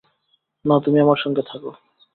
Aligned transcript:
না, 0.65 0.75
তুমি 0.79 0.97
আমার 0.99 1.17
সঙ্গে 1.17 1.41
থাকো। 1.41 1.71